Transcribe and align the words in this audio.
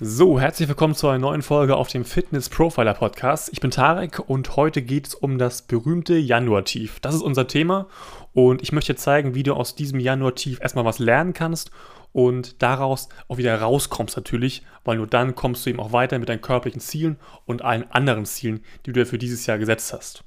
So, 0.00 0.38
herzlich 0.38 0.68
willkommen 0.68 0.94
zu 0.94 1.08
einer 1.08 1.18
neuen 1.18 1.42
Folge 1.42 1.74
auf 1.74 1.88
dem 1.88 2.04
Fitness 2.04 2.48
Profiler 2.48 2.94
Podcast. 2.94 3.48
Ich 3.52 3.58
bin 3.58 3.72
Tarek 3.72 4.20
und 4.20 4.54
heute 4.54 4.80
geht 4.80 5.08
es 5.08 5.14
um 5.16 5.38
das 5.38 5.62
berühmte 5.62 6.16
Januar-Tief. 6.16 7.00
Das 7.00 7.16
ist 7.16 7.22
unser 7.22 7.48
Thema 7.48 7.88
und 8.32 8.62
ich 8.62 8.70
möchte 8.70 8.94
zeigen, 8.94 9.34
wie 9.34 9.42
du 9.42 9.54
aus 9.54 9.74
diesem 9.74 9.98
Januar-Tief 9.98 10.60
erstmal 10.60 10.84
was 10.84 11.00
lernen 11.00 11.32
kannst 11.32 11.72
und 12.12 12.62
daraus 12.62 13.08
auch 13.26 13.38
wieder 13.38 13.60
rauskommst 13.60 14.16
natürlich, 14.16 14.62
weil 14.84 14.98
nur 14.98 15.08
dann 15.08 15.34
kommst 15.34 15.66
du 15.66 15.70
eben 15.70 15.80
auch 15.80 15.90
weiter 15.90 16.20
mit 16.20 16.28
deinen 16.28 16.42
körperlichen 16.42 16.80
Zielen 16.80 17.16
und 17.44 17.62
allen 17.62 17.90
anderen 17.90 18.24
Zielen, 18.24 18.60
die 18.86 18.92
du 18.92 19.00
dir 19.00 19.06
für 19.06 19.18
dieses 19.18 19.46
Jahr 19.46 19.58
gesetzt 19.58 19.92
hast. 19.92 20.22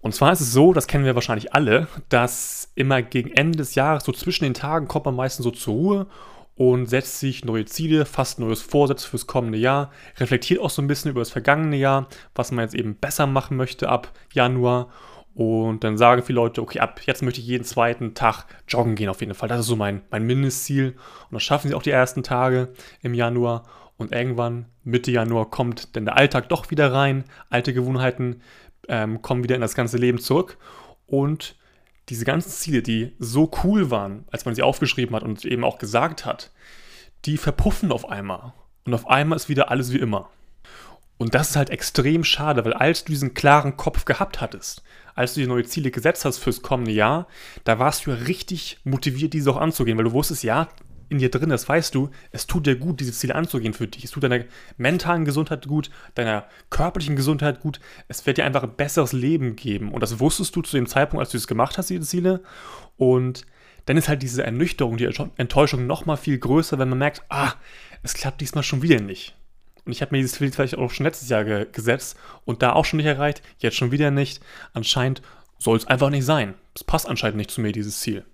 Und 0.00 0.12
zwar 0.12 0.32
ist 0.32 0.40
es 0.40 0.52
so, 0.52 0.72
das 0.72 0.88
kennen 0.88 1.04
wir 1.04 1.14
wahrscheinlich 1.14 1.54
alle, 1.54 1.86
dass 2.08 2.72
immer 2.74 3.02
gegen 3.02 3.30
Ende 3.30 3.58
des 3.58 3.76
Jahres, 3.76 4.02
so 4.02 4.10
zwischen 4.10 4.42
den 4.42 4.54
Tagen, 4.54 4.88
kommt 4.88 5.04
man 5.04 5.14
meistens 5.14 5.44
so 5.44 5.52
zur 5.52 5.74
Ruhe 5.74 6.06
und 6.58 6.86
setzt 6.86 7.20
sich 7.20 7.44
neue 7.44 7.66
Ziele, 7.66 8.04
fast 8.04 8.40
neues 8.40 8.60
Vorsatz 8.62 9.04
fürs 9.04 9.28
kommende 9.28 9.56
Jahr, 9.56 9.92
reflektiert 10.16 10.60
auch 10.60 10.70
so 10.70 10.82
ein 10.82 10.88
bisschen 10.88 11.12
über 11.12 11.20
das 11.20 11.30
vergangene 11.30 11.76
Jahr, 11.76 12.08
was 12.34 12.50
man 12.50 12.64
jetzt 12.64 12.74
eben 12.74 12.96
besser 12.96 13.28
machen 13.28 13.56
möchte 13.56 13.88
ab 13.88 14.12
Januar. 14.32 14.88
Und 15.34 15.84
dann 15.84 15.96
sagen 15.96 16.24
viele 16.24 16.40
Leute, 16.40 16.60
okay, 16.60 16.80
ab 16.80 17.00
jetzt 17.06 17.22
möchte 17.22 17.40
ich 17.40 17.46
jeden 17.46 17.62
zweiten 17.62 18.14
Tag 18.14 18.46
joggen 18.66 18.96
gehen 18.96 19.08
auf 19.08 19.20
jeden 19.20 19.34
Fall. 19.34 19.48
Das 19.48 19.60
ist 19.60 19.66
so 19.66 19.76
mein, 19.76 20.02
mein 20.10 20.24
Mindestziel. 20.24 20.96
Und 21.30 21.34
das 21.34 21.44
schaffen 21.44 21.68
sie 21.68 21.76
auch 21.76 21.82
die 21.82 21.92
ersten 21.92 22.24
Tage 22.24 22.70
im 23.02 23.14
Januar. 23.14 23.62
Und 23.96 24.10
irgendwann, 24.10 24.66
Mitte 24.82 25.12
Januar, 25.12 25.48
kommt 25.48 25.94
dann 25.94 26.06
der 26.06 26.16
Alltag 26.16 26.48
doch 26.48 26.72
wieder 26.72 26.92
rein. 26.92 27.22
Alte 27.50 27.72
Gewohnheiten 27.72 28.42
ähm, 28.88 29.22
kommen 29.22 29.44
wieder 29.44 29.54
in 29.54 29.60
das 29.60 29.76
ganze 29.76 29.96
Leben 29.96 30.18
zurück. 30.18 30.58
Und 31.06 31.54
diese 32.08 32.24
ganzen 32.24 32.50
Ziele, 32.50 32.82
die 32.82 33.12
so 33.18 33.50
cool 33.62 33.90
waren, 33.90 34.24
als 34.30 34.44
man 34.44 34.54
sie 34.54 34.62
aufgeschrieben 34.62 35.14
hat 35.14 35.22
und 35.22 35.44
eben 35.44 35.64
auch 35.64 35.78
gesagt 35.78 36.24
hat, 36.24 36.50
die 37.24 37.36
verpuffen 37.36 37.92
auf 37.92 38.08
einmal. 38.08 38.52
Und 38.84 38.94
auf 38.94 39.08
einmal 39.08 39.36
ist 39.36 39.48
wieder 39.48 39.70
alles 39.70 39.92
wie 39.92 39.98
immer. 39.98 40.30
Und 41.18 41.34
das 41.34 41.50
ist 41.50 41.56
halt 41.56 41.70
extrem 41.70 42.22
schade, 42.22 42.64
weil 42.64 42.72
als 42.72 43.04
du 43.04 43.12
diesen 43.12 43.34
klaren 43.34 43.76
Kopf 43.76 44.04
gehabt 44.04 44.40
hattest, 44.40 44.82
als 45.16 45.34
du 45.34 45.40
dir 45.40 45.48
neue 45.48 45.64
Ziele 45.64 45.90
gesetzt 45.90 46.24
hast 46.24 46.38
fürs 46.38 46.62
kommende 46.62 46.92
Jahr, 46.92 47.26
da 47.64 47.80
warst 47.80 48.06
du 48.06 48.10
ja 48.12 48.16
richtig 48.16 48.78
motiviert, 48.84 49.32
diese 49.32 49.50
auch 49.50 49.56
anzugehen, 49.56 49.98
weil 49.98 50.04
du 50.04 50.12
wusstest, 50.12 50.44
ja, 50.44 50.68
in 51.08 51.18
dir 51.18 51.30
drin 51.30 51.50
ist, 51.50 51.68
weißt 51.68 51.94
du, 51.94 52.10
es 52.30 52.46
tut 52.46 52.66
dir 52.66 52.76
gut, 52.76 53.00
diese 53.00 53.12
Ziele 53.12 53.34
anzugehen 53.34 53.74
für 53.74 53.86
dich. 53.86 54.04
Es 54.04 54.10
tut 54.10 54.22
deiner 54.22 54.44
mentalen 54.76 55.24
Gesundheit 55.24 55.66
gut, 55.66 55.90
deiner 56.14 56.46
körperlichen 56.70 57.16
Gesundheit 57.16 57.60
gut. 57.60 57.80
Es 58.08 58.26
wird 58.26 58.38
dir 58.38 58.44
einfach 58.44 58.62
ein 58.62 58.76
besseres 58.76 59.12
Leben 59.12 59.56
geben. 59.56 59.92
Und 59.92 60.02
das 60.02 60.20
wusstest 60.20 60.54
du 60.54 60.62
zu 60.62 60.76
dem 60.76 60.86
Zeitpunkt, 60.86 61.20
als 61.20 61.30
du 61.30 61.38
es 61.38 61.46
gemacht 61.46 61.78
hast, 61.78 61.90
diese 61.90 62.02
Ziele. 62.02 62.42
Und 62.96 63.46
dann 63.86 63.96
ist 63.96 64.08
halt 64.08 64.22
diese 64.22 64.44
Ernüchterung, 64.44 64.98
die 64.98 65.08
Enttäuschung 65.36 65.86
noch 65.86 66.04
mal 66.04 66.16
viel 66.16 66.38
größer, 66.38 66.78
wenn 66.78 66.90
man 66.90 66.98
merkt, 66.98 67.22
ah, 67.30 67.54
es 68.02 68.14
klappt 68.14 68.40
diesmal 68.40 68.62
schon 68.62 68.82
wieder 68.82 69.00
nicht. 69.00 69.34
Und 69.86 69.92
ich 69.92 70.02
habe 70.02 70.14
mir 70.14 70.20
dieses 70.20 70.36
Ziel 70.36 70.52
vielleicht 70.52 70.76
auch 70.76 70.90
schon 70.90 71.04
letztes 71.04 71.30
Jahr 71.30 71.44
ge 71.44 71.66
gesetzt 71.72 72.18
und 72.44 72.62
da 72.62 72.74
auch 72.74 72.84
schon 72.84 72.98
nicht 72.98 73.06
erreicht, 73.06 73.40
jetzt 73.58 73.76
schon 73.76 73.90
wieder 73.90 74.10
nicht. 74.10 74.42
Anscheinend 74.74 75.22
soll 75.58 75.78
es 75.78 75.86
einfach 75.86 76.10
nicht 76.10 76.26
sein. 76.26 76.54
Es 76.74 76.84
passt 76.84 77.08
anscheinend 77.08 77.38
nicht 77.38 77.50
zu 77.50 77.62
mir, 77.62 77.72
dieses 77.72 77.98
Ziel. 78.00 78.26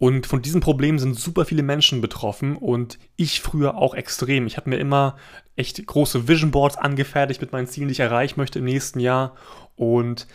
Und 0.00 0.26
von 0.26 0.40
diesem 0.40 0.62
Problem 0.62 0.98
sind 0.98 1.18
super 1.18 1.44
viele 1.44 1.62
Menschen 1.62 2.00
betroffen 2.00 2.56
und 2.56 2.98
ich 3.16 3.42
früher 3.42 3.76
auch 3.76 3.94
extrem. 3.94 4.46
Ich 4.46 4.56
habe 4.56 4.70
mir 4.70 4.78
immer 4.78 5.18
echt 5.56 5.86
große 5.86 6.26
Vision 6.26 6.52
Boards 6.52 6.78
angefertigt 6.78 7.42
mit 7.42 7.52
meinen 7.52 7.66
Zielen, 7.66 7.88
die 7.88 7.92
ich 7.92 8.00
erreichen 8.00 8.40
möchte 8.40 8.60
im 8.60 8.64
nächsten 8.64 8.98
Jahr 8.98 9.36
und 9.76 10.26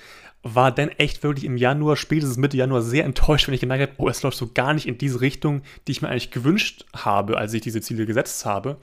war 0.43 0.71
dann 0.71 0.89
echt 0.89 1.23
wirklich 1.23 1.45
im 1.45 1.57
Januar, 1.57 1.95
spätestens 1.95 2.37
Mitte 2.37 2.57
Januar, 2.57 2.83
sehr 2.83 3.05
enttäuscht, 3.05 3.47
wenn 3.47 3.55
ich 3.55 3.59
gemerkt 3.59 3.81
habe, 3.81 3.93
oh, 3.97 4.07
es 4.07 4.21
läuft 4.21 4.37
so 4.37 4.51
gar 4.53 4.75
nicht 4.75 4.87
in 4.87 4.99
diese 4.99 5.19
Richtung, 5.19 5.63
die 5.87 5.93
ich 5.93 6.03
mir 6.03 6.09
eigentlich 6.09 6.29
gewünscht 6.29 6.85
habe, 6.95 7.39
als 7.39 7.51
ich 7.55 7.61
diese 7.61 7.81
Ziele 7.81 8.05
gesetzt 8.05 8.45
habe. 8.45 8.77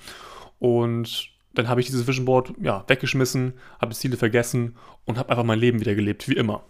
Und 0.58 1.28
dann 1.54 1.68
habe 1.68 1.80
ich 1.80 1.86
dieses 1.86 2.08
Vision 2.08 2.24
Board 2.24 2.54
ja, 2.60 2.82
weggeschmissen, 2.88 3.52
habe 3.80 3.92
die 3.92 4.00
Ziele 4.00 4.16
vergessen 4.16 4.74
und 5.04 5.16
habe 5.16 5.30
einfach 5.30 5.44
mein 5.44 5.60
Leben 5.60 5.78
wieder 5.78 5.94
gelebt, 5.94 6.28
wie 6.28 6.34
immer. 6.34 6.64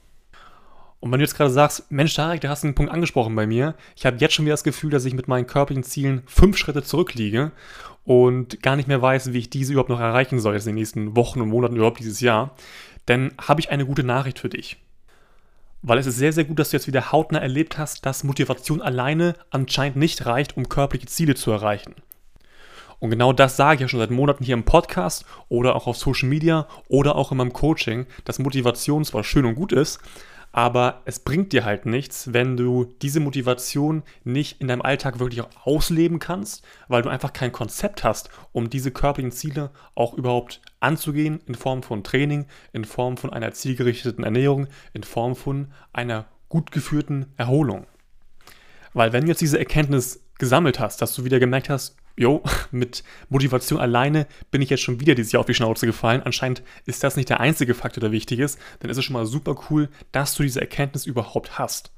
Und 1.03 1.11
wenn 1.11 1.19
du 1.19 1.25
jetzt 1.25 1.35
gerade 1.35 1.51
sagst, 1.51 1.91
Mensch, 1.91 2.15
Tarek, 2.15 2.43
du 2.43 2.49
hast 2.49 2.63
einen 2.63 2.77
Punkt 2.77 2.93
angesprochen 2.93 3.35
bei 3.35 3.45
mir. 3.45 3.75
Ich 3.97 4.07
habe 4.07 4.19
jetzt 4.19 4.35
schon 4.35 4.45
wieder 4.45 4.53
das 4.53 4.63
Gefühl, 4.63 4.91
dass 4.91 5.05
ich 5.05 5.15
mit 5.15 5.27
meinen 5.27 5.49
körperlichen 5.49 5.83
Zielen 5.83 6.23
fünf 6.27 6.57
Schritte 6.57 6.85
zurückliege 6.85 7.51
und 8.05 8.63
gar 8.63 8.77
nicht 8.77 8.87
mehr 8.87 9.03
weiß, 9.03 9.33
wie 9.33 9.39
ich 9.39 9.51
diese 9.51 9.73
überhaupt 9.73 9.89
noch 9.89 9.99
erreichen 9.99 10.39
soll, 10.39 10.55
jetzt 10.55 10.69
in 10.69 10.77
den 10.77 10.77
nächsten 10.77 11.17
Wochen 11.17 11.41
und 11.41 11.49
Monaten 11.49 11.75
überhaupt 11.75 11.99
dieses 11.99 12.21
Jahr. 12.21 12.55
Dann 13.07 13.33
habe 13.37 13.61
ich 13.61 13.71
eine 13.71 13.85
gute 13.85 14.05
Nachricht 14.05 14.39
für 14.39 14.49
dich. 14.49 14.77
Weil 15.83 15.99
es 15.99 16.07
ist 16.07 16.19
sehr, 16.19 16.33
sehr 16.33 16.45
gut, 16.45 16.61
dass 16.61 16.71
du 16.71 16.77
jetzt 16.77 16.87
wieder 16.87 17.11
hautnah 17.11 17.41
erlebt 17.41 17.79
hast, 17.79 18.07
dass 18.07 18.23
Motivation 18.23 18.81
alleine 18.81 19.35
anscheinend 19.51 19.97
nicht 19.97 20.25
reicht, 20.25 20.57
um 20.57 20.69
körperliche 20.69 21.09
Ziele 21.09 21.35
zu 21.35 21.51
erreichen. 21.51 21.97
Und 23.01 23.11
genau 23.11 23.33
das 23.33 23.57
sage 23.57 23.75
ich 23.75 23.81
ja 23.81 23.89
schon 23.89 23.99
seit 23.99 24.13
Monaten 24.13 24.45
hier 24.45 24.55
im 24.55 24.63
Podcast 24.63 25.25
oder 25.49 25.75
auch 25.75 25.89
auf 25.89 25.97
Social 25.97 26.29
Media 26.29 26.69
oder 26.87 27.17
auch 27.17 27.33
in 27.33 27.39
meinem 27.39 27.53
Coaching, 27.53 28.07
dass 28.25 28.39
Motivation 28.39 29.05
zwar 29.05 29.25
schön 29.25 29.47
und 29.47 29.57
gut 29.57 29.73
ist, 29.73 29.99
aber 30.53 31.01
es 31.07 31.19
bringt 31.19 31.53
dir 31.53 31.65
halt 31.65 31.87
nichts, 31.87 32.33
wenn 32.35 32.57
du 32.57 32.85
diese 33.01 33.21
Motivation 33.21 34.03
nicht 34.23 34.61
in 34.61 34.69
deinem 34.69 34.83
Alltag 34.83 35.19
wirklich 35.19 35.41
auch 35.41 35.67
ausleben 35.67 36.19
kannst, 36.19 36.63
weil 36.89 37.03
du 37.03 37.09
einfach 37.09 37.33
kein 37.33 37.53
Konzept 37.53 38.05
hast, 38.05 38.29
um 38.53 38.69
diese 38.69 38.91
körperlichen 38.91 39.33
Ziele 39.33 39.71
auch 39.95 40.13
überhaupt 40.15 40.61
anzugehen 40.81 41.41
in 41.47 41.55
Form 41.55 41.83
von 41.83 42.05
Training, 42.05 42.47
in 42.73 42.85
Form 42.85 43.17
von 43.17 43.33
einer 43.33 43.53
zielgerichteten 43.53 44.25
Ernährung, 44.25 44.69
in 44.93 45.03
Form 45.03 45.35
von 45.35 45.73
einer 45.93 46.27
gut 46.51 46.71
geführten 46.71 47.33
Erholung. 47.39 47.87
Weil 48.93 49.15
wenn 49.15 49.23
du 49.23 49.29
jetzt 49.29 49.41
diese 49.41 49.59
Erkenntnis 49.59 50.23
gesammelt 50.39 50.79
hast, 50.79 51.01
dass 51.01 51.15
du 51.15 51.25
wieder 51.25 51.41
gemerkt 51.41 51.71
hast, 51.71 51.97
jo, 52.17 52.43
mit 52.71 53.03
Motivation 53.29 53.81
alleine 53.81 54.27
bin 54.51 54.63
ich 54.63 54.71
jetzt 54.71 54.83
schon 54.83 55.01
wieder 55.01 55.15
dieses 55.15 55.33
Jahr 55.33 55.41
auf 55.41 55.47
die 55.47 55.55
Schnauze 55.55 55.87
gefallen. 55.87 56.23
Anscheinend 56.23 56.63
ist 56.87 57.03
das 57.03 57.17
nicht 57.17 57.29
der 57.29 57.41
einzige 57.41 57.75
Faktor, 57.75 58.01
der 58.01 58.13
wichtig 58.13 58.39
ist. 58.39 58.59
Dann 58.81 58.91
ist 58.91 58.97
es 58.97 59.05
schon 59.05 59.15
mal 59.15 59.27
super 59.27 59.57
cool, 59.71 59.89
dass 60.13 60.35
du 60.35 60.43
diese 60.43 60.61
Erkenntnis 60.61 61.07
überhaupt 61.07 61.59
hast. 61.59 61.93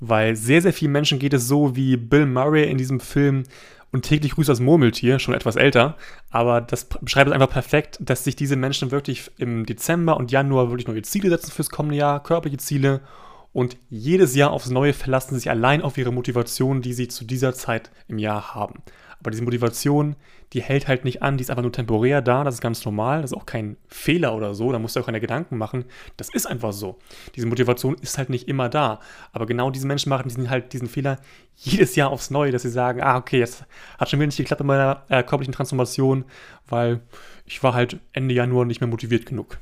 Weil 0.00 0.34
sehr, 0.34 0.62
sehr 0.62 0.72
vielen 0.72 0.92
Menschen 0.92 1.18
geht 1.18 1.32
es 1.32 1.46
so 1.46 1.76
wie 1.76 1.96
Bill 1.96 2.26
Murray 2.26 2.68
in 2.68 2.78
diesem 2.78 2.98
Film 2.98 3.44
und 3.92 4.02
täglich 4.02 4.34
grüßt 4.34 4.48
das 4.48 4.58
Murmeltier, 4.58 5.18
schon 5.18 5.34
etwas 5.34 5.56
älter. 5.56 5.96
Aber 6.30 6.60
das 6.60 6.86
beschreibt 6.86 7.28
es 7.28 7.34
einfach 7.34 7.50
perfekt, 7.50 7.98
dass 8.00 8.24
sich 8.24 8.34
diese 8.34 8.56
Menschen 8.56 8.90
wirklich 8.90 9.30
im 9.36 9.66
Dezember 9.66 10.16
und 10.16 10.32
Januar 10.32 10.70
wirklich 10.70 10.88
neue 10.88 11.02
Ziele 11.02 11.28
setzen 11.28 11.52
fürs 11.52 11.70
kommende 11.70 11.98
Jahr, 11.98 12.22
körperliche 12.22 12.58
Ziele. 12.58 13.02
Und 13.52 13.76
jedes 13.90 14.34
Jahr 14.34 14.50
aufs 14.50 14.70
Neue 14.70 14.94
verlassen 14.94 15.34
sich 15.34 15.50
allein 15.50 15.82
auf 15.82 15.98
ihre 15.98 16.12
Motivation, 16.12 16.80
die 16.80 16.94
sie 16.94 17.08
zu 17.08 17.24
dieser 17.24 17.52
Zeit 17.52 17.90
im 18.08 18.18
Jahr 18.18 18.54
haben. 18.54 18.82
Aber 19.20 19.30
diese 19.30 19.44
Motivation, 19.44 20.16
die 20.52 20.62
hält 20.62 20.88
halt 20.88 21.04
nicht 21.04 21.22
an, 21.22 21.36
die 21.36 21.42
ist 21.42 21.50
einfach 21.50 21.62
nur 21.62 21.70
temporär 21.70 22.20
da, 22.20 22.42
das 22.42 22.54
ist 22.54 22.60
ganz 22.60 22.84
normal, 22.84 23.22
das 23.22 23.30
ist 23.30 23.36
auch 23.36 23.46
kein 23.46 23.76
Fehler 23.86 24.34
oder 24.34 24.54
so, 24.54 24.72
da 24.72 24.80
musst 24.80 24.96
du 24.96 25.00
auch 25.00 25.06
keine 25.06 25.20
Gedanken 25.20 25.58
machen. 25.58 25.84
Das 26.16 26.28
ist 26.28 26.46
einfach 26.46 26.72
so. 26.72 26.98
Diese 27.36 27.46
Motivation 27.46 27.94
ist 28.00 28.18
halt 28.18 28.30
nicht 28.30 28.48
immer 28.48 28.68
da. 28.68 28.98
Aber 29.32 29.46
genau 29.46 29.70
diese 29.70 29.86
Menschen 29.86 30.10
machen 30.10 30.28
diesen, 30.28 30.50
halt 30.50 30.72
diesen 30.72 30.88
Fehler 30.88 31.20
jedes 31.54 31.94
Jahr 31.94 32.10
aufs 32.10 32.30
Neue, 32.30 32.50
dass 32.50 32.62
sie 32.62 32.70
sagen, 32.70 33.00
ah, 33.00 33.16
okay, 33.16 33.38
jetzt 33.38 33.64
hat 33.96 34.10
schon 34.10 34.18
wieder 34.18 34.26
nicht 34.26 34.38
geklappt 34.38 34.60
in 34.60 34.66
meiner 34.66 35.04
äh, 35.08 35.22
körperlichen 35.22 35.54
Transformation, 35.54 36.24
weil 36.66 37.00
ich 37.46 37.62
war 37.62 37.74
halt 37.74 37.98
Ende 38.12 38.34
Januar 38.34 38.64
nicht 38.64 38.80
mehr 38.80 38.88
motiviert 38.88 39.24
genug. 39.26 39.58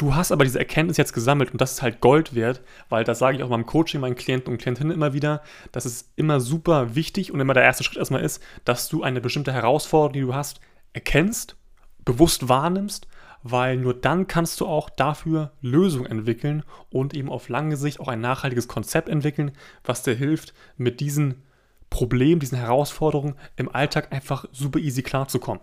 Du 0.00 0.14
hast 0.14 0.32
aber 0.32 0.44
diese 0.44 0.58
Erkenntnis 0.58 0.96
jetzt 0.96 1.12
gesammelt 1.12 1.52
und 1.52 1.60
das 1.60 1.72
ist 1.72 1.82
halt 1.82 2.00
Gold 2.00 2.34
wert, 2.34 2.62
weil 2.88 3.04
das 3.04 3.18
sage 3.18 3.36
ich 3.36 3.42
auch 3.42 3.50
beim 3.50 3.66
Coaching 3.66 4.00
meinen 4.00 4.14
Klienten 4.14 4.50
und 4.50 4.56
Klientinnen 4.56 4.94
immer 4.94 5.12
wieder, 5.12 5.42
dass 5.72 5.84
es 5.84 6.10
immer 6.16 6.40
super 6.40 6.94
wichtig 6.94 7.32
und 7.32 7.38
immer 7.38 7.52
der 7.52 7.64
erste 7.64 7.84
Schritt 7.84 7.98
erstmal 7.98 8.22
ist, 8.22 8.42
dass 8.64 8.88
du 8.88 9.02
eine 9.02 9.20
bestimmte 9.20 9.52
Herausforderung, 9.52 10.14
die 10.14 10.20
du 10.22 10.34
hast, 10.34 10.62
erkennst, 10.94 11.54
bewusst 12.02 12.48
wahrnimmst, 12.48 13.08
weil 13.42 13.76
nur 13.76 13.92
dann 13.92 14.26
kannst 14.26 14.58
du 14.62 14.66
auch 14.66 14.88
dafür 14.88 15.52
Lösungen 15.60 16.06
entwickeln 16.06 16.62
und 16.88 17.12
eben 17.12 17.28
auf 17.28 17.50
lange 17.50 17.76
Sicht 17.76 18.00
auch 18.00 18.08
ein 18.08 18.22
nachhaltiges 18.22 18.68
Konzept 18.68 19.10
entwickeln, 19.10 19.52
was 19.84 20.02
dir 20.02 20.14
hilft, 20.14 20.54
mit 20.78 21.00
diesen 21.00 21.42
Problemen, 21.90 22.40
diesen 22.40 22.56
Herausforderungen 22.56 23.34
im 23.56 23.68
Alltag 23.68 24.14
einfach 24.14 24.46
super 24.50 24.78
easy 24.78 25.02
klarzukommen. 25.02 25.62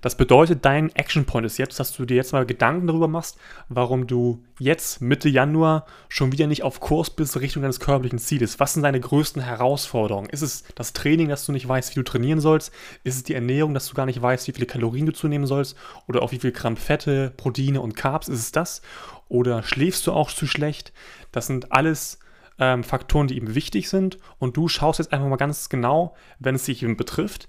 Das 0.00 0.16
bedeutet, 0.16 0.64
dein 0.64 0.94
Action 0.96 1.26
Point 1.26 1.46
ist 1.46 1.58
jetzt, 1.58 1.78
dass 1.78 1.92
du 1.92 2.04
dir 2.04 2.16
jetzt 2.16 2.32
mal 2.32 2.46
Gedanken 2.46 2.86
darüber 2.86 3.08
machst, 3.08 3.38
warum 3.68 4.06
du 4.06 4.42
jetzt 4.58 5.00
Mitte 5.00 5.28
Januar 5.28 5.86
schon 6.08 6.32
wieder 6.32 6.46
nicht 6.46 6.62
auf 6.62 6.80
Kurs 6.80 7.10
bist 7.10 7.38
Richtung 7.38 7.62
deines 7.62 7.78
körperlichen 7.78 8.18
Zieles. 8.18 8.58
Was 8.58 8.74
sind 8.74 8.82
deine 8.82 9.00
größten 9.00 9.42
Herausforderungen? 9.42 10.28
Ist 10.30 10.42
es 10.42 10.64
das 10.74 10.92
Training, 10.92 11.28
dass 11.28 11.46
du 11.46 11.52
nicht 11.52 11.68
weißt, 11.68 11.90
wie 11.90 12.00
du 12.00 12.04
trainieren 12.04 12.40
sollst? 12.40 12.72
Ist 13.04 13.16
es 13.16 13.22
die 13.22 13.34
Ernährung, 13.34 13.74
dass 13.74 13.86
du 13.86 13.94
gar 13.94 14.06
nicht 14.06 14.20
weißt, 14.20 14.48
wie 14.48 14.52
viele 14.52 14.66
Kalorien 14.66 15.06
du 15.06 15.12
zunehmen 15.12 15.46
sollst? 15.46 15.76
Oder 16.08 16.22
auf 16.22 16.32
wie 16.32 16.38
viel 16.38 16.52
Gramm 16.52 16.76
Fette, 16.76 17.32
Proteine 17.36 17.80
und 17.80 17.94
Carbs? 17.94 18.28
Ist 18.28 18.40
es 18.40 18.52
das? 18.52 18.82
Oder 19.28 19.62
schläfst 19.62 20.06
du 20.06 20.12
auch 20.12 20.32
zu 20.32 20.46
schlecht? 20.46 20.92
Das 21.30 21.46
sind 21.46 21.70
alles 21.72 22.18
ähm, 22.58 22.82
Faktoren, 22.82 23.28
die 23.28 23.36
eben 23.36 23.54
wichtig 23.54 23.88
sind. 23.88 24.18
Und 24.38 24.56
du 24.56 24.68
schaust 24.68 24.98
jetzt 24.98 25.12
einfach 25.12 25.28
mal 25.28 25.36
ganz 25.36 25.68
genau, 25.68 26.16
wenn 26.38 26.54
es 26.54 26.64
dich 26.64 26.82
eben 26.82 26.96
betrifft 26.96 27.48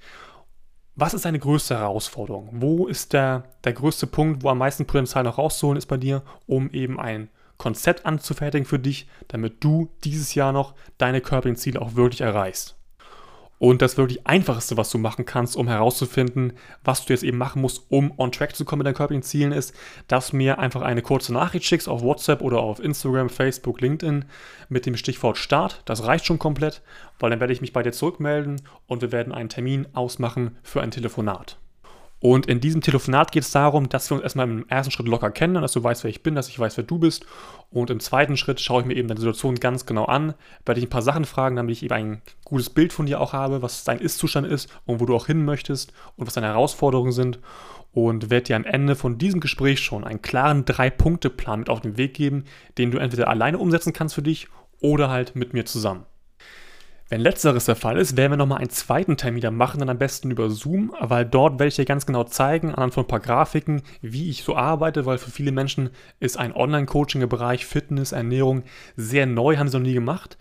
was 0.96 1.14
ist 1.14 1.26
deine 1.26 1.40
größte 1.40 1.78
Herausforderung? 1.78 2.50
Wo 2.54 2.88
ist 2.88 3.14
der, 3.14 3.44
der 3.64 3.74
größte 3.74 4.08
Punkt, 4.08 4.44
wo 4.44 4.50
am 4.50 4.60
meisten 4.60 4.86
Potenzial 4.86 5.24
noch 5.24 5.38
rauszuholen 5.38 5.78
ist 5.78 5.88
bei 5.88 5.98
dir, 5.98 6.22
um 6.46 6.70
eben 6.70 7.00
ein 7.00 7.30
Konzept 7.58 8.06
anzufertigen 8.06 8.66
für 8.66 8.80
dich, 8.80 9.08
damit 9.28 9.64
du 9.64 9.90
dieses 10.04 10.36
Jahr 10.36 10.52
noch 10.52 10.76
deine 10.98 11.22
körperlichen 11.22 11.60
Ziele 11.60 11.82
auch 11.82 11.96
wirklich 11.96 12.22
erreichst? 12.22 12.76
Und 13.64 13.82
das 13.82 13.96
wirklich 13.96 14.28
Einfachste, 14.28 14.76
was 14.76 14.90
du 14.90 14.98
machen 14.98 15.24
kannst, 15.24 15.56
um 15.56 15.70
herauszufinden, 15.70 16.52
was 16.84 17.06
du 17.06 17.14
jetzt 17.14 17.24
eben 17.24 17.38
machen 17.38 17.62
musst, 17.62 17.86
um 17.88 18.12
on 18.18 18.30
track 18.30 18.58
zu 18.58 18.66
kommen 18.66 18.80
mit 18.80 18.88
deinen 18.88 18.96
körperlichen 18.96 19.24
Zielen, 19.24 19.54
ist, 19.54 19.74
dass 20.10 20.32
du 20.32 20.36
mir 20.36 20.60
einfach 20.60 20.82
eine 20.82 21.02
kurze 21.02 21.32
Nachricht 21.32 21.64
schickst 21.64 21.88
auf 21.88 22.02
WhatsApp 22.02 22.42
oder 22.42 22.60
auf 22.60 22.82
Instagram, 22.82 23.30
Facebook, 23.30 23.80
LinkedIn 23.80 24.26
mit 24.68 24.86
dem 24.86 24.98
Stichwort 24.98 25.38
Start. 25.38 25.82
Das 25.86 26.04
reicht 26.04 26.26
schon 26.26 26.40
komplett, 26.40 26.82
weil 27.20 27.30
dann 27.30 27.40
werde 27.40 27.54
ich 27.54 27.62
mich 27.62 27.72
bei 27.72 27.84
dir 27.84 27.94
zurückmelden 27.94 28.62
und 28.88 29.02
wir 29.02 29.14
werden 29.14 29.32
einen 29.32 29.48
Termin 29.48 29.88
ausmachen 29.94 30.58
für 30.62 30.82
ein 30.82 30.92
Telefonat. 30.92 31.58
Und 32.24 32.46
in 32.46 32.62
diesem 32.62 32.80
Telefonat 32.80 33.34
geht 33.34 33.44
es 33.44 33.52
darum, 33.52 33.90
dass 33.90 34.10
wir 34.10 34.16
uns 34.16 34.24
erstmal 34.24 34.50
im 34.50 34.66
ersten 34.70 34.92
Schritt 34.92 35.10
locker 35.10 35.30
kennen, 35.30 35.56
dass 35.56 35.74
du 35.74 35.84
weißt, 35.84 36.06
wer 36.06 36.10
ich 36.10 36.24
bin, 36.24 36.36
dass 36.36 36.48
ich 36.48 36.58
weiß, 36.58 36.78
wer 36.78 36.86
du 36.86 36.98
bist. 36.98 37.26
Und 37.70 37.90
im 37.90 38.00
zweiten 38.00 38.38
Schritt 38.38 38.62
schaue 38.62 38.80
ich 38.80 38.88
mir 38.88 38.96
eben 38.96 39.10
deine 39.10 39.20
Situation 39.20 39.56
ganz 39.56 39.86
genau 39.86 40.06
an, 40.06 40.34
werde 40.66 40.80
ich 40.80 40.86
ein 40.86 40.90
paar 40.90 41.02
Sachen 41.02 41.26
fragen, 41.26 41.58
damit 41.58 41.76
ich 41.76 41.84
eben 41.84 41.94
ein 41.94 42.22
gutes 42.46 42.70
Bild 42.70 42.94
von 42.94 43.08
dir 43.08 43.20
auch 43.20 43.34
habe, 43.34 43.62
was 43.62 43.84
dein 43.84 44.00
Ist-Zustand 44.00 44.48
ist 44.48 44.70
und 44.86 45.02
wo 45.02 45.06
du 45.06 45.14
auch 45.14 45.26
hin 45.26 45.44
möchtest 45.44 45.92
und 46.16 46.26
was 46.26 46.34
deine 46.34 46.48
Herausforderungen 46.48 47.12
sind. 47.12 47.40
Und 47.92 48.30
werde 48.30 48.46
dir 48.46 48.56
am 48.56 48.64
Ende 48.64 48.96
von 48.96 49.18
diesem 49.18 49.42
Gespräch 49.42 49.82
schon 49.82 50.06
einen 50.06 50.22
klaren 50.22 50.64
Drei-Punkte-Plan 50.64 51.60
mit 51.60 51.70
auf 51.70 51.82
den 51.82 51.98
Weg 51.98 52.14
geben, 52.14 52.46
den 52.78 52.92
du 52.92 53.00
entweder 53.00 53.28
alleine 53.28 53.58
umsetzen 53.58 53.92
kannst 53.92 54.16
für 54.16 54.22
dich 54.22 54.48
oder 54.80 55.10
halt 55.10 55.36
mit 55.36 55.52
mir 55.52 55.66
zusammen. 55.66 56.06
Wenn 57.10 57.22
letzteres 57.22 57.66
der 57.66 57.76
Fall 57.76 57.98
ist, 57.98 58.18
werden 58.18 58.32
wir 58.32 58.38
nochmal 58.38 58.60
einen 58.60 58.70
zweiten 58.70 59.18
Termin 59.18 59.56
machen, 59.56 59.80
dann 59.80 59.90
am 59.90 59.98
besten 59.98 60.32
über 60.32 60.50
Zoom, 60.50 60.94
weil 61.00 61.26
dort 61.26 61.54
werde 61.54 61.68
ich 61.68 61.76
dir 61.76 61.86
ganz 61.86 62.06
genau 62.06 62.24
zeigen, 62.24 62.74
anhand 62.74 62.94
von 62.94 63.04
ein 63.04 63.08
paar 63.08 63.20
Grafiken, 63.20 63.82
wie 64.02 64.30
ich 64.30 64.44
so 64.44 64.56
arbeite, 64.56 65.06
weil 65.06 65.18
für 65.18 65.30
viele 65.30 65.52
Menschen 65.52 65.90
ist 66.20 66.38
ein 66.38 66.56
Online-Coaching 66.56 67.22
im 67.22 67.30
Bereich 67.30 67.66
Fitness, 67.66 68.14
Ernährung 68.14 68.64
sehr 68.96 69.26
neu, 69.26 69.58
haben 69.58 69.68
sie 69.68 69.78
noch 69.78 69.86
nie 69.86 69.94
gemacht. 69.94 70.38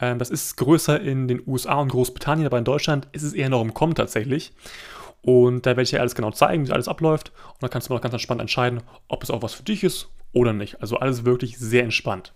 Ähm, 0.00 0.18
das 0.18 0.30
ist 0.30 0.56
größer 0.56 1.00
in 1.00 1.28
den 1.28 1.42
USA 1.46 1.74
und 1.74 1.88
Großbritannien, 1.88 2.46
aber 2.46 2.58
in 2.58 2.64
Deutschland 2.64 3.08
ist 3.12 3.22
es 3.22 3.32
eher 3.32 3.50
noch 3.50 3.62
im 3.62 3.74
Kommen 3.74 3.94
tatsächlich. 3.94 4.52
Und 5.22 5.66
da 5.66 5.70
werde 5.70 5.82
ich 5.82 5.90
dir 5.90 6.00
alles 6.00 6.14
genau 6.14 6.30
zeigen, 6.30 6.66
wie 6.66 6.72
alles 6.72 6.88
abläuft. 6.88 7.32
Und 7.54 7.62
dann 7.62 7.70
kannst 7.70 7.88
du 7.88 7.92
mal 7.92 8.00
ganz 8.00 8.14
entspannt 8.14 8.40
entscheiden, 8.40 8.82
ob 9.08 9.22
es 9.22 9.30
auch 9.30 9.42
was 9.42 9.54
für 9.54 9.64
dich 9.64 9.82
ist 9.82 10.08
oder 10.32 10.52
nicht. 10.52 10.80
Also 10.80 10.98
alles 10.98 11.24
wirklich 11.24 11.58
sehr 11.58 11.82
entspannt. 11.82 12.32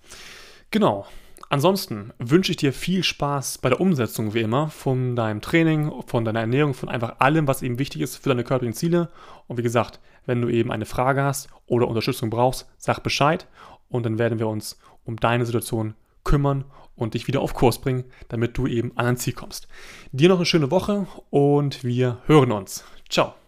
Genau. 0.71 1.07
Ansonsten 1.53 2.13
wünsche 2.21 2.53
ich 2.53 2.59
dir 2.59 2.73
viel 2.73 3.03
Spaß 3.03 3.59
bei 3.59 3.71
der 3.71 3.81
Umsetzung, 3.81 4.35
wie 4.35 4.41
immer, 4.41 4.69
von 4.69 5.17
deinem 5.17 5.41
Training, 5.41 5.91
von 6.07 6.25
deiner 6.25 6.39
Ernährung, 6.41 6.75
von 6.75 6.89
einfach 6.89 7.17
allem, 7.19 7.49
was 7.49 7.63
eben 7.63 7.81
wichtig 7.81 8.03
ist 8.03 8.17
für 8.17 8.29
deine 8.29 8.45
körperlichen 8.45 8.77
Ziele. 8.77 9.09
Und 9.49 9.59
wie 9.59 9.65
gesagt, 9.65 9.99
wenn 10.27 10.41
du 10.41 10.49
eben 10.49 10.71
eine 10.71 10.87
Frage 10.87 11.25
hast 11.25 11.49
oder 11.67 11.89
Unterstützung 11.89 12.31
brauchst, 12.31 12.69
sag 12.79 13.01
Bescheid 13.01 13.49
und 13.89 14.07
dann 14.07 14.21
werden 14.21 14.39
wir 14.39 14.47
uns 14.47 14.79
um 15.05 15.17
deine 15.17 15.45
Situation 15.45 15.95
kümmern 16.23 16.65
und 16.95 17.15
dich 17.15 17.27
wieder 17.27 17.41
auf 17.41 17.55
Kurs 17.55 17.81
bringen, 17.81 18.05
damit 18.29 18.57
du 18.57 18.69
eben 18.69 18.93
an 18.97 19.07
ein 19.07 19.17
Ziel 19.17 19.33
kommst. 19.33 19.67
Dir 20.13 20.29
noch 20.29 20.37
eine 20.37 20.47
schöne 20.47 20.71
Woche 20.71 21.09
und 21.31 21.83
wir 21.83 22.19
hören 22.27 22.53
uns. 22.53 22.85
Ciao. 23.09 23.40